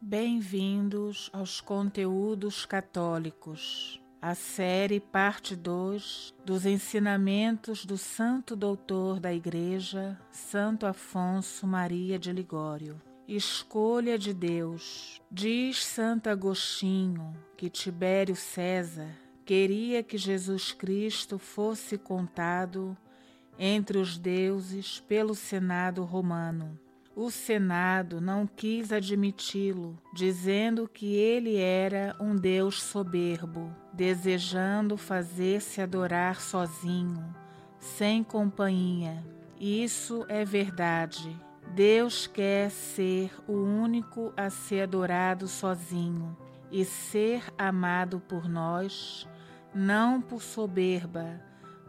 [0.00, 10.16] Bem-vindos aos conteúdos católicos, a série parte 2 dos ensinamentos do Santo Doutor da Igreja,
[10.30, 13.02] Santo Afonso Maria de Ligório.
[13.26, 15.20] Escolha de Deus.
[15.28, 19.10] Diz Santo Agostinho que Tibério César
[19.44, 22.96] queria que Jesus Cristo fosse contado
[23.58, 26.78] entre os deuses pelo Senado romano.
[27.20, 36.40] O Senado não quis admiti-lo, dizendo que ele era um Deus soberbo, desejando fazer-se adorar
[36.40, 37.34] sozinho,
[37.76, 39.20] sem companhia.
[39.58, 41.36] Isso é verdade.
[41.74, 46.36] Deus quer ser o único a ser adorado sozinho
[46.70, 49.26] e ser amado por nós,
[49.74, 51.40] não por soberba,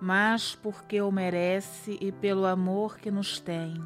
[0.02, 3.80] mas porque o merece e pelo amor que nos tem.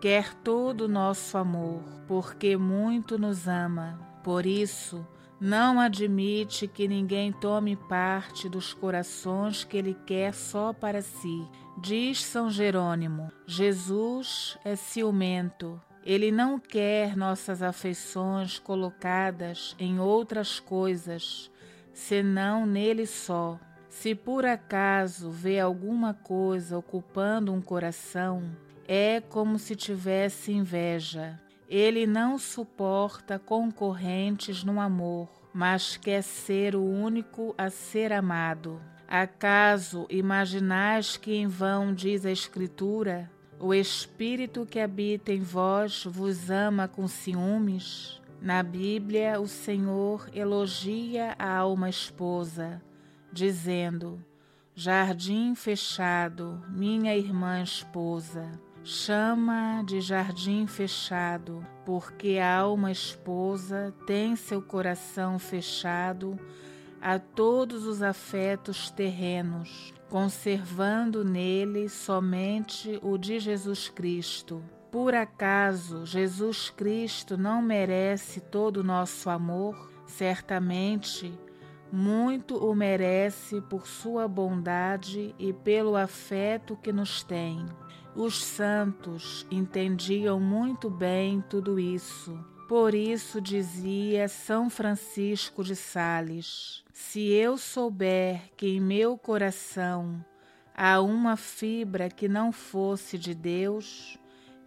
[0.00, 3.98] Quer todo o nosso amor, porque muito nos ama.
[4.22, 5.04] Por isso,
[5.40, 11.44] não admite que ninguém tome parte dos corações que ele quer só para si.
[11.80, 15.80] Diz São Jerônimo: Jesus é ciumento.
[16.04, 21.50] Ele não quer nossas afeições colocadas em outras coisas,
[21.92, 23.58] senão nele só.
[23.88, 28.44] Se por acaso vê alguma coisa ocupando um coração,
[28.88, 31.38] é como se tivesse inveja.
[31.68, 38.80] Ele não suporta concorrentes no amor, mas quer ser o único a ser amado.
[39.06, 46.50] Acaso imaginais que em vão diz a Escritura: o Espírito que habita em vós vos
[46.50, 48.18] ama com ciúmes?
[48.40, 52.80] Na Bíblia, o Senhor elogia a alma esposa
[53.32, 54.24] dizendo:
[54.74, 58.48] Jardim fechado, minha irmã esposa,
[58.90, 66.38] chama de jardim fechado, porque a alma esposa tem seu coração fechado
[66.98, 74.64] a todos os afetos terrenos, conservando nele somente o de Jesus Cristo.
[74.90, 79.92] Por acaso Jesus Cristo não merece todo o nosso amor?
[80.06, 81.38] Certamente
[81.90, 87.66] muito o merece por sua bondade e pelo afeto que nos tem.
[88.14, 92.38] Os santos entendiam muito bem tudo isso.
[92.68, 100.24] Por isso dizia São Francisco de Sales: Se eu souber que em meu coração
[100.74, 104.18] há uma fibra que não fosse de Deus,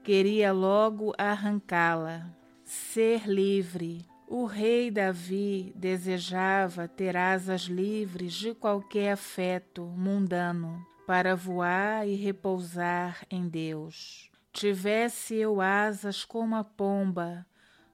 [0.04, 2.26] queria logo arrancá-la.
[2.64, 12.08] Ser livre, o rei Davi desejava ter asas livres de qualquer afeto mundano para voar
[12.08, 14.32] e repousar em Deus.
[14.54, 17.46] Tivesse eu asas como a pomba,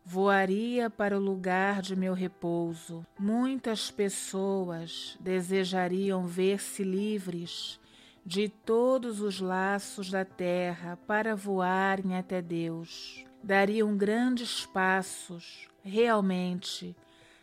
[0.06, 3.04] voaria para o lugar de meu repouso.
[3.18, 7.80] Muitas pessoas desejariam ver-se livres
[8.24, 13.26] de todos os laços da terra para voarem até Deus.
[13.42, 16.96] Dariam grandes passos realmente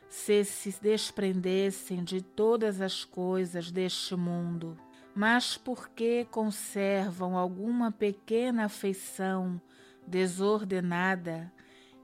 [0.09, 4.79] se se desprendessem de todas as coisas deste mundo,
[5.15, 9.61] mas porque conservam alguma pequena afeição
[10.07, 11.53] desordenada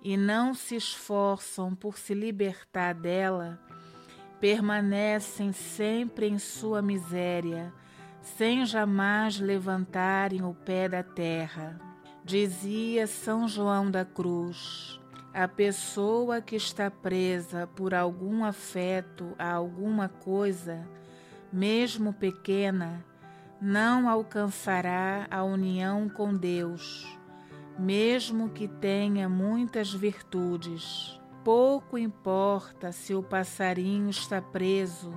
[0.02, 3.60] e não se esforçam por se libertar dela,
[4.40, 7.72] permanecem sempre em sua miséria,
[8.22, 11.78] sem jamais levantarem o pé da terra.
[12.24, 15.00] Dizia São João da Cruz:
[15.34, 20.88] a pessoa que está presa por algum afeto a alguma coisa,
[21.52, 23.04] mesmo pequena,
[23.60, 27.18] não alcançará a união com Deus,
[27.78, 31.20] mesmo que tenha muitas virtudes.
[31.44, 35.12] Pouco importa se o passarinho está preso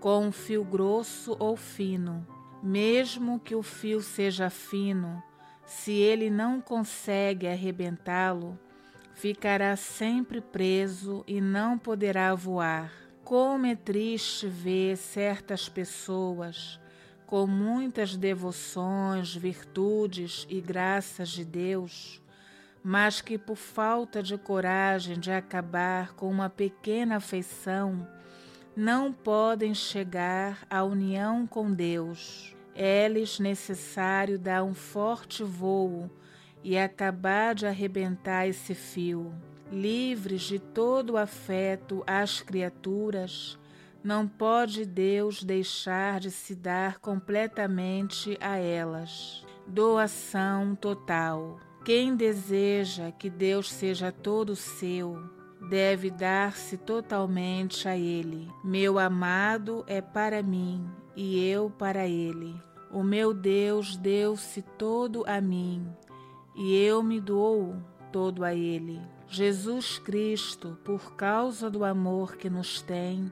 [0.00, 2.26] com um fio grosso ou fino,
[2.62, 5.22] mesmo que o fio seja fino,
[5.64, 8.58] se ele não consegue arrebentá-lo,
[9.14, 13.09] ficará sempre preso e não poderá voar.
[13.30, 16.80] Como é triste ver certas pessoas
[17.28, 22.20] com muitas devoções, virtudes e graças de Deus,
[22.82, 28.04] mas que por falta de coragem de acabar com uma pequena afeição,
[28.74, 32.56] não podem chegar à união com Deus.
[32.74, 36.10] É-lhes necessário dar um forte voo
[36.64, 39.32] e acabar de arrebentar esse fio.
[39.70, 43.58] Livres de todo afeto às criaturas,
[44.02, 49.46] não pode Deus deixar de se dar completamente a elas.
[49.66, 51.60] Doação total.
[51.84, 55.22] Quem deseja que Deus seja todo seu,
[55.68, 58.48] deve dar-se totalmente a Ele.
[58.64, 60.84] Meu amado é para mim
[61.14, 62.54] e eu para Ele.
[62.90, 65.86] O meu Deus deu-se todo a mim
[66.56, 67.76] e eu me dou
[68.10, 69.00] todo a Ele.
[69.32, 73.30] Jesus Cristo, por causa do amor que nos tem,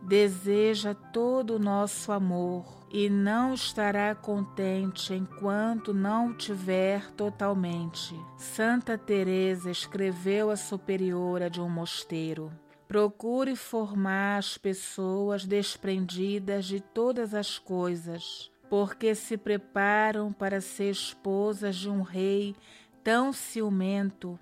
[0.00, 8.14] deseja todo o nosso amor e não estará contente enquanto não o tiver totalmente.
[8.36, 12.52] Santa Teresa escreveu a superiora de um mosteiro.
[12.86, 21.74] Procure formar as pessoas desprendidas de todas as coisas, porque se preparam para ser esposas
[21.74, 22.54] de um rei
[23.02, 24.38] tão ciumento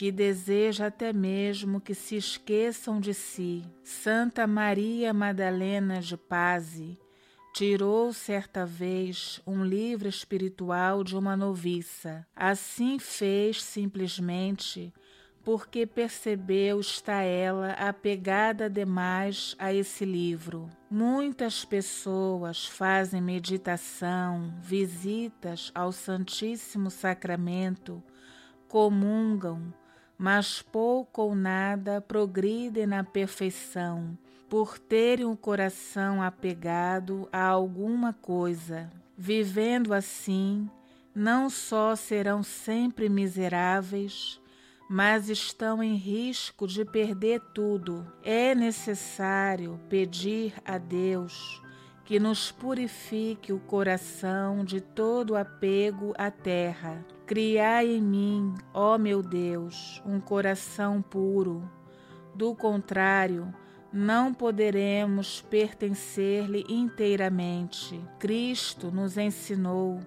[0.00, 3.62] que deseja até mesmo que se esqueçam de si.
[3.84, 6.80] Santa Maria Madalena de Paz
[7.52, 12.26] tirou certa vez um livro espiritual de uma noviça.
[12.34, 14.90] Assim fez simplesmente
[15.44, 20.70] porque percebeu está ela apegada demais a esse livro.
[20.90, 28.02] Muitas pessoas fazem meditação, visitas ao Santíssimo Sacramento,
[28.66, 29.74] comungam,
[30.20, 34.18] mas pouco ou nada progridem na perfeição,
[34.50, 38.90] por terem o coração apegado a alguma coisa.
[39.16, 40.68] Vivendo assim,
[41.14, 44.38] não só serão sempre miseráveis,
[44.90, 48.06] mas estão em risco de perder tudo.
[48.22, 51.62] É necessário pedir a Deus
[52.04, 57.02] que nos purifique o coração de todo apego à terra.
[57.30, 61.62] Criai em mim, ó meu Deus, um coração puro.
[62.34, 63.54] Do contrário,
[63.92, 68.00] não poderemos pertencer-lhe inteiramente.
[68.18, 70.00] Cristo nos ensinou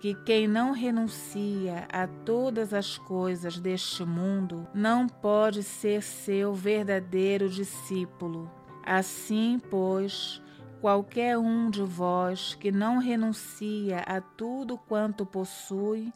[0.00, 7.48] que quem não renuncia a todas as coisas deste mundo não pode ser seu verdadeiro
[7.48, 8.50] discípulo.
[8.84, 10.42] Assim, pois,
[10.80, 16.12] qualquer um de vós que não renuncia a tudo quanto possui,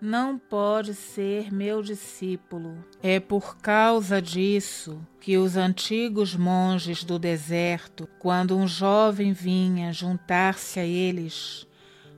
[0.00, 2.82] não pode ser meu discípulo.
[3.02, 10.80] É por causa disso que os antigos monges do deserto, quando um jovem vinha juntar-se
[10.80, 11.66] a eles,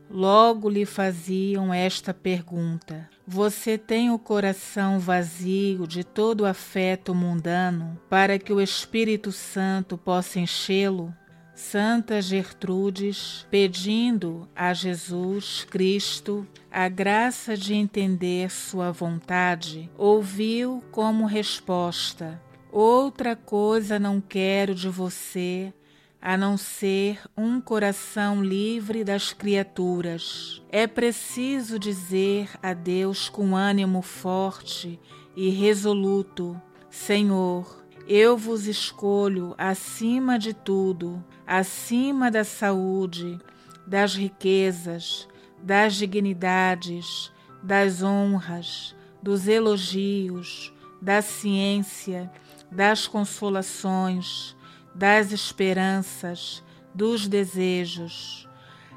[0.09, 8.39] logo lhe faziam esta pergunta: Você tem o coração vazio de todo afeto mundano para
[8.39, 11.13] que o Espírito Santo possa enchê-lo?
[11.63, 22.43] Santa Gertrudes, pedindo a Jesus Cristo a graça de entender sua vontade, ouviu como resposta:
[22.71, 25.73] Outra coisa não quero de você
[26.21, 30.61] a não ser um coração livre das criaturas.
[30.69, 35.01] É preciso dizer a Deus com ânimo forte
[35.35, 36.61] e resoluto:
[36.91, 43.39] Senhor, eu vos escolho acima de tudo, acima da saúde,
[43.87, 45.29] das riquezas,
[45.63, 47.33] das dignidades,
[47.63, 52.31] das honras, dos elogios, da ciência,
[52.71, 54.57] das consolações,
[54.95, 56.63] das esperanças,
[56.95, 58.49] dos desejos,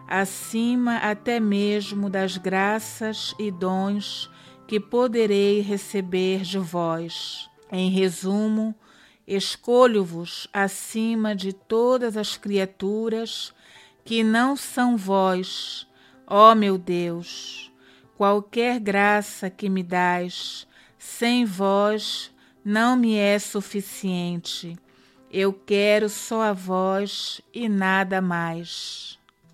[0.08, 4.30] acima até mesmo das graças e dons
[4.68, 7.50] que poderei receber de vós.
[7.72, 8.76] Em resumo,
[9.28, 13.54] Escolho-vos acima de todas as criaturas
[14.04, 15.88] que não são vós,
[16.28, 17.72] ó meu Deus.
[18.16, 20.68] Qualquer graça que me dais,
[20.98, 22.32] sem vós
[22.64, 24.78] não me é suficiente.
[25.32, 29.15] Eu quero só a vós e nada mais.